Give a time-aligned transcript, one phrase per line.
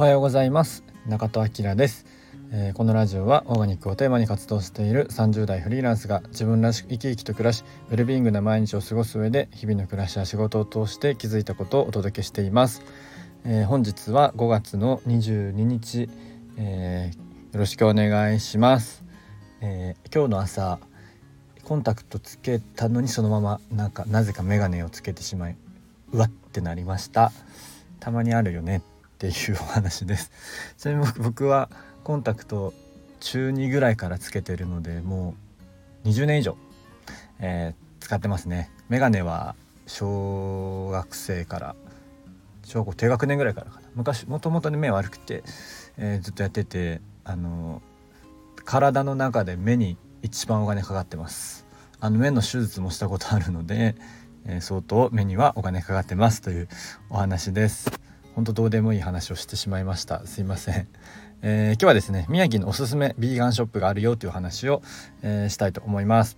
[0.00, 0.82] おはようございます。
[1.06, 2.06] 中戸明です、
[2.52, 12.82] えー、このラジオはオーガニックをテーマに活動している30代フリーランスが自分らしく生き生きと暮らしウェルビーイングな毎日を過ごす上で日々の暮らしや仕事を通して気づいたことをお届けしています、
[13.44, 16.08] えー、本日は5月の22日、
[16.56, 19.04] えー、よろしくお願いします、
[19.60, 20.78] え今日の朝
[21.64, 25.58] コンタクトつけたのにそのままなんかなぜか眼鏡をつけてしまい
[26.14, 27.32] うわってなりました。
[28.00, 28.80] たまにあるよね。
[29.20, 30.32] っていうお話です。
[30.78, 31.68] ちなみに僕は
[32.04, 32.72] コンタクト
[33.20, 35.34] 中2ぐらいからつけてるのでも
[36.04, 36.56] う20年以上、
[37.38, 38.70] えー、使ってますね。
[38.88, 39.56] メガネは
[39.86, 41.76] 小学生から
[42.64, 43.88] 小学校低学年ぐらいからかな。
[43.94, 45.44] 昔もともとね目悪くて、
[45.98, 47.82] えー、ずっとやっててあの
[48.64, 51.66] 体の中で目に一番お金かかってます。
[52.00, 53.96] あの目の手術もしたことあるので、
[54.46, 56.68] えー、相当目にはお金かかってますという
[57.10, 57.99] お話です。
[58.34, 60.26] 本当どうでもいい話をしてしまいました。
[60.26, 60.88] すいません、
[61.42, 64.82] えー、今日はですね宮城のおすすめビーガンショップがあるよという話を、
[65.22, 66.36] えー、したいと思います。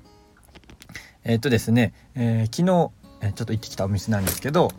[1.24, 2.90] えー、っとですね、え昨日、
[3.20, 4.72] えちょっと行ってきたお店なんですけど、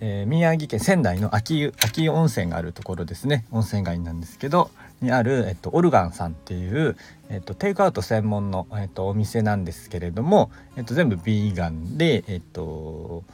[0.00, 3.46] え宮城県仙台の秋湯秋湯温泉があるところですね。
[3.50, 6.96] 温泉街なんですけどにある、えっと、オルガンさんっていう、
[7.28, 13.24] えっと、テイクアウト専門の、えっと、お店なんですけれども、えっと、全部ビーガンで、えっと、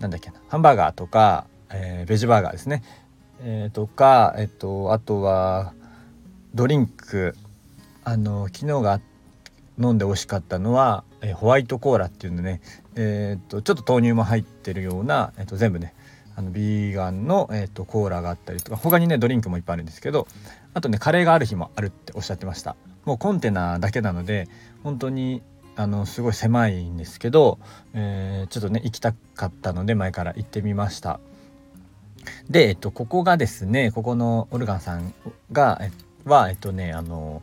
[0.00, 2.82] なんだっけなハンバーガーとかえー、ベジバーガーですね、
[3.40, 5.72] えー、とか、えっと、あとは
[6.54, 7.34] ドリンク。
[8.08, 9.00] あの昨日が
[9.80, 12.60] 飲んで美味しかったのは、えー、ホワイトコーラっていうのね、
[12.94, 15.92] えーと、ちょっと豆乳も入ってるような、えーと、全部ね。
[16.36, 20.28] あのビーガンの、えーと、コーラがあったりとか他にねドリンクもいっぱいあるんですけど
[20.74, 22.76] あとねカレーがある日もあるっておっしゃってました。
[23.06, 24.48] もうコンテナだけなので
[24.82, 25.42] 本当に
[25.76, 27.58] あのすごい狭いんですけど、
[27.94, 31.20] えー、ちょっとね行きたかったので前から行ってみました。
[32.50, 35.14] で、えっと、ここがですねここのオルガンさん
[35.52, 35.90] がえ
[36.24, 37.42] はえっとねあの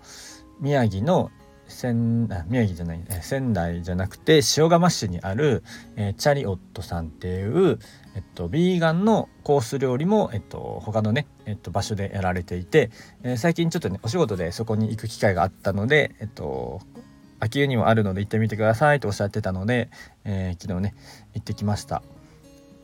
[0.59, 1.31] 宮城の
[1.67, 5.63] 仙宮城じゃないえ仙台じゃなくて塩釜市にある、
[5.95, 7.79] えー、チャリオットさんっていう、
[8.15, 12.91] えっと、ビーガンのコース料理も、えっと、他のね、えっと、場所でやられていて、
[13.23, 16.81] えー、最近ちょっとねお仕事でそこに行く機会があったので、えっと、
[17.39, 19.89] 秋湯にもあるので行ってみてくださいとおっしゃってたので、
[20.25, 20.95] えー、昨日ね
[21.33, 22.03] 行ってきました。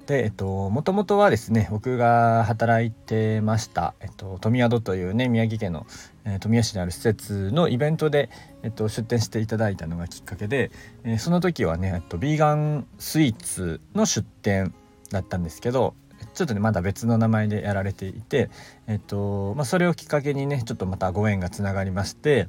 [0.09, 5.85] で、えっと、もともとはですね、僕が働いてました、えっと、富宿というね、宮城県の、
[6.25, 8.31] えー、富谷市にある施設のイベントで、
[8.63, 10.71] えっと、出店していただいたのがきっかけで、
[11.03, 14.73] えー、その時はね、えっと、ビーガンスイーツの出店
[15.11, 15.93] だったんですけど、
[16.33, 18.49] ちょっとね、まだ別の名前でやられていて、
[18.87, 22.47] えっと、まあ、それをきっかけにね、ちょっとまたご縁がつながりまして、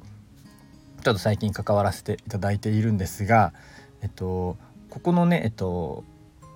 [1.03, 3.53] ちょっと最近関わらせていただいているんですが、
[4.01, 4.57] えっと、
[4.89, 6.03] ここのね、えっと、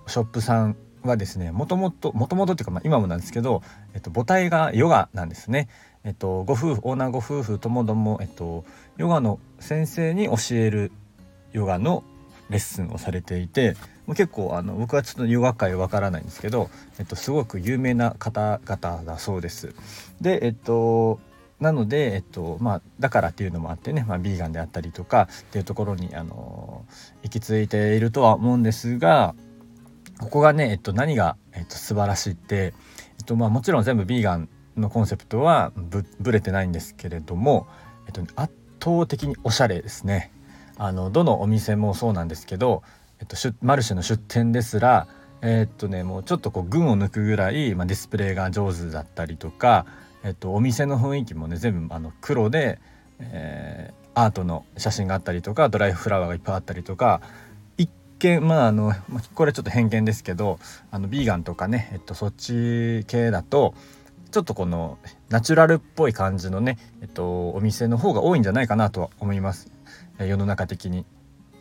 [0.08, 3.62] ショップさんはですねもともともともとっていうか、まあ、今もなんですけど、
[3.94, 5.70] えっと、母体がヨガなんですね。
[6.04, 8.64] えっと、ご夫婦オーナーご夫婦ともども、えっと、
[8.98, 10.92] ヨガの先生に教える
[11.52, 12.04] ヨガの
[12.50, 19.74] レッスンをされていてもう結構あの僕はちょっとヨガ界わからないんですけど、えっと、すごく有名な方々だそうです。
[20.22, 21.20] でえっと
[21.60, 26.86] なので、えっとまあ、だからっていうのもあってね、まあ、ビーガンであったりとかっていうところにあの
[27.24, 29.36] 行き着いているとは思うんですが
[30.20, 32.74] ここがね、えっと、何が、えっと、素晴らしいって、
[33.20, 37.68] えっとまあ、もちろん全部ビーガンのコンセプトはぶぶれてないんですけれども、
[38.08, 40.32] えっと、圧倒的におしゃれですね。
[40.78, 42.84] あのどのお店もそうなんですけど、
[43.20, 45.08] えっと、マルシェの出店ですら
[45.42, 49.86] え、っとねもうちょっとこう群を抜くぐらい、まあ、ディスプレイが上手だったりとか、
[50.24, 52.80] えっと、お店の雰囲気もね全部あの黒で、
[53.20, 57.22] えー、アートの写真があったりとかドライフラワーがいっぱいあったりとか
[58.20, 58.94] 見まああの
[59.34, 60.60] これちょっと偏見ですけど
[60.92, 63.74] あのビーガンとかね、えっと、そっち系だと
[64.32, 64.98] ちょっとこの
[65.30, 69.72] ナチュラルっぽい感じのね、えっと、お店の方が多いんじゃないかなとは思います
[70.20, 71.06] 世の中的に。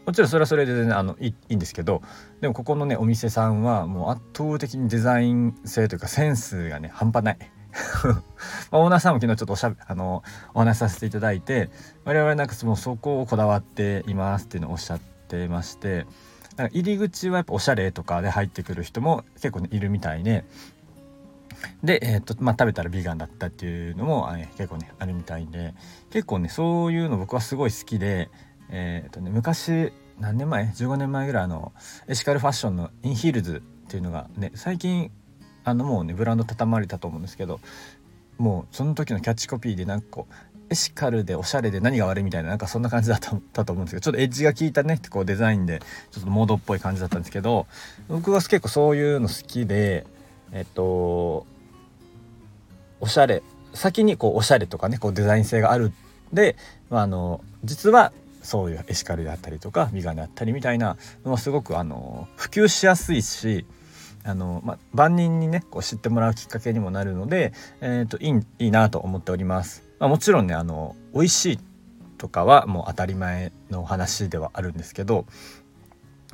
[0.06, 2.02] もちろんそれはそれで、ね、あのいいんですけど
[2.42, 7.38] でもここのねお店さんはもう圧倒的にデザイン性というかセンスがね半端ない。
[8.70, 11.70] まあ、オーナーさんも昨日ちょっとおしゃあのお話しさせていただいて
[12.04, 16.06] 我々なんかもうそこをこだわっていますっていうのをおっしゃってまして
[16.56, 20.44] なんか入り口はやっぱおしゃれとかで入ってくる人も結構、ね、いるみたいで。
[21.82, 25.74] で、えーとまあ、食べたらビーガンだったっていうのも、ね、結構ねあるみたいで
[26.10, 28.28] 結構ねそういうの僕はすごい好きで、
[28.70, 31.72] えーとね、昔何年前？15年前ぐらいの
[32.06, 35.10] エシカルファッションのインヒールズっていうのがね最近
[35.64, 37.60] あのもうねブランド畳まれたと思うんですけど
[38.38, 43.20] もうその時のキャッチコピーでなんかこうエシカルでおしゃれで何が悪いみたいななんかそんな感じだっ
[43.52, 45.80] たと思うんですけどちょっとエッジが効いたねこうデザインで
[46.10, 47.66] ちょっとモードっぽい感じだったんですけど
[48.08, 50.06] 僕は結構そういうの好きで
[50.52, 51.46] えっと
[53.00, 53.42] おしゃれ
[53.74, 55.92] 先にこうおしゃれとかねこうデザイン性がある。
[56.32, 56.56] で、
[56.90, 58.12] まあ、あの実は
[58.42, 63.66] そういうエシカルであったりとか美顔であったりみたいなのはすごくあの普及しやすいし
[64.24, 69.83] あの、まあ、万人にねこう知ってもらうきっかけにもなるので、えーと、いいいいなと思っております。
[69.98, 71.58] まあ、もちろんねあの美味しい
[72.18, 75.26] とかはもう当たり前の話ではあるんですけど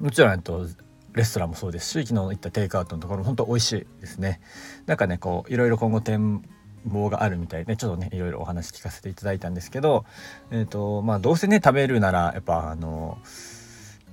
[0.01, 0.67] もちろん、えっと、
[1.15, 4.41] レストランもそうですし昨日行ったテイクアウトのところも本当美味しいですね。
[4.87, 6.43] なんかねこういろいろ今後展
[6.87, 10.05] 望があるみたいでちょっとねいろいろお話聞かせていただいたんですけど、
[10.51, 13.19] えーとまあ、どうせね食べるならやっぱあの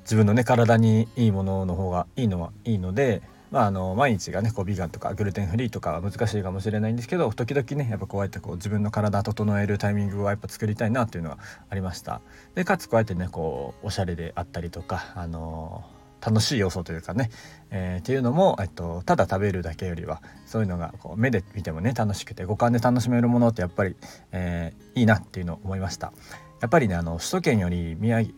[0.01, 3.21] 自分のね体にいいものの方がいいのはいいので、
[3.51, 11.37] まあ、あの毎日がねこうビガンとかグルテンフリーとかは難しいかもしれないんですけど時々ねやっぱこうやってこう自分の体整えるタイミングはやっぱ作りたいなっていうのが
[11.69, 12.21] ありました。
[12.55, 15.83] でかつこうやってねこうおしゃれであったりとかあの
[16.19, 17.29] 楽しい要素というかね、
[17.69, 23.95] えー、っていうのも、えっと、ただ食べるだけよりはそういうのがこう目で見てもね楽しくて五感で楽しめるものってやっぱり、
[24.31, 26.11] えー、いいなっていうのを思いました。
[26.59, 28.33] やっぱりねあの首都圏より宮城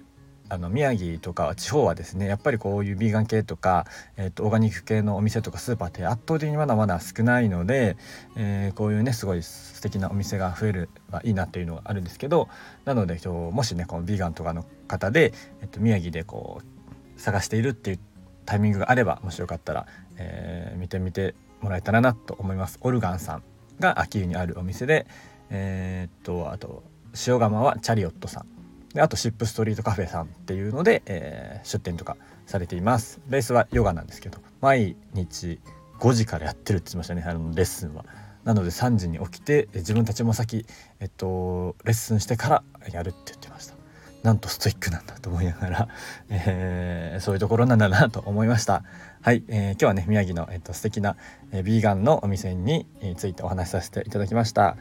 [0.50, 3.86] あの宮城とか地方はですねやっぱりこういうビーガン系とか、
[4.18, 7.98] えーと、オーガニック系のお店とかスーパーって圧倒的にまだまだ少ないので、
[8.36, 12.50] えー、こういうねすごい素敵なお店が増えればいいなっていうのがあるんですけど
[12.86, 18.00] なのでもしねこのビーガンとかの方で、えーと宮城でこう探しているっていう
[18.46, 19.86] タイミングがあればもしよかったら、
[20.18, 22.80] えー、見てみてもらえたらなと思います。
[22.82, 23.44] オルガンさん
[23.80, 25.06] が秋にあるお店で
[25.50, 26.84] えー、っとあと
[27.28, 28.59] 塩釜はチャリオットさん。
[28.94, 33.22] であとシップストリートカフェさんっていうので、えー、出店とかされています。
[33.28, 35.60] ベースはヨガなんですけど毎日
[36.00, 37.24] 5時からやってるって言ってましたね。
[37.26, 38.06] あのレッスンは。
[38.46, 40.66] なので3時に起きて自分たちも先
[41.00, 43.80] えっとレッスンしてからやるって言ってました。
[44.24, 45.88] なんとストイックなんだと思いながら、
[46.30, 48.84] えー、そういうところなんだなと思いました。
[49.22, 51.16] はい、えー、今日はね宮城の、えっと、素敵な、
[51.52, 52.86] えー、ビーガンのお店に
[53.18, 54.76] ついてお話しさせていただきました、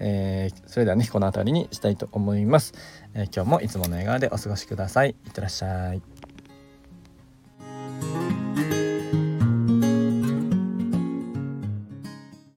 [0.00, 2.74] えー、それではねこの辺りにしたいと思います、
[3.14, 5.10] え今日もいつもの笑顔でお過ごしください。
[5.10, 6.13] いってらっしゃい。